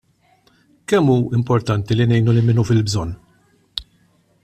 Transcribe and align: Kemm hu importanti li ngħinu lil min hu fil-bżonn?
Kemm 0.93 1.11
hu 1.15 1.17
importanti 1.39 1.99
li 1.99 2.07
ngħinu 2.09 2.35
lil 2.37 2.49
min 2.49 2.63
hu 2.63 2.67
fil-bżonn? 2.71 3.17